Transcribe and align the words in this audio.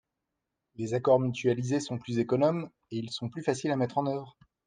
Les 0.77 0.95
accords 0.95 1.19
mutualisés 1.19 1.79
sont 1.79 1.99
plus 1.99 2.17
économes 2.17 2.71
et 2.89 2.97
ils 2.97 3.11
sont 3.11 3.29
plus 3.29 3.43
faciles 3.43 3.69
à 3.69 3.75
mettre 3.75 3.99
en 3.99 4.07
œuvre. 4.07 4.35